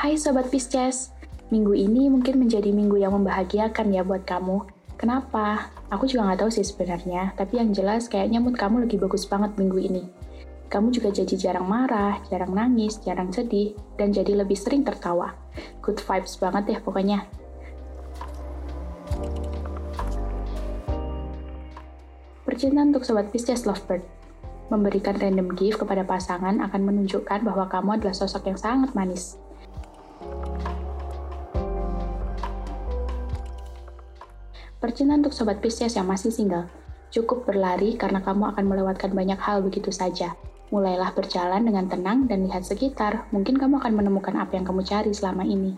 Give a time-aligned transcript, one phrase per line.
[0.00, 1.12] Hai Sobat Pisces,
[1.52, 4.64] minggu ini mungkin menjadi minggu yang membahagiakan ya buat kamu.
[4.96, 5.68] Kenapa?
[5.92, 9.60] Aku juga nggak tahu sih sebenarnya, tapi yang jelas kayaknya mood kamu lagi bagus banget
[9.60, 10.08] minggu ini.
[10.72, 15.36] Kamu juga jadi jarang marah, jarang nangis, jarang sedih, dan jadi lebih sering tertawa.
[15.84, 17.28] Good vibes banget deh pokoknya.
[22.48, 24.00] Percintaan untuk Sobat Pisces Lovebird.
[24.72, 29.36] Memberikan random gift kepada pasangan akan menunjukkan bahwa kamu adalah sosok yang sangat manis.
[34.80, 36.64] Percintaan untuk Sobat Pisces yang masih single.
[37.12, 40.32] Cukup berlari karena kamu akan melewatkan banyak hal begitu saja.
[40.72, 45.12] Mulailah berjalan dengan tenang dan lihat sekitar, mungkin kamu akan menemukan apa yang kamu cari
[45.12, 45.76] selama ini.